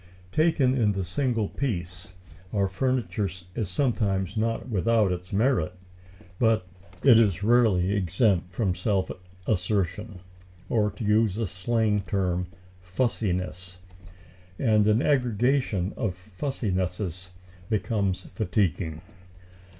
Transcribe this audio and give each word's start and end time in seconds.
Taken 0.31 0.73
in 0.73 0.93
the 0.93 1.03
single 1.03 1.47
piece, 1.47 2.13
our 2.51 2.67
furniture 2.67 3.29
is 3.53 3.69
sometimes 3.69 4.35
not 4.35 4.67
without 4.67 5.11
its 5.11 5.31
merit, 5.31 5.73
but 6.39 6.65
it 7.03 7.19
is 7.19 7.43
rarely 7.43 7.93
exempt 7.93 8.51
from 8.51 8.73
self 8.73 9.11
assertion, 9.45 10.17
or, 10.69 10.89
to 10.89 11.03
use 11.03 11.37
a 11.37 11.45
slang 11.45 12.01
term, 12.07 12.47
"fussiness." 12.81 13.77
And 14.57 14.87
an 14.87 15.03
aggregation 15.03 15.93
of 15.95 16.15
"fussinesses" 16.15 17.29
becomes 17.69 18.25
fatiguing. 18.33 19.01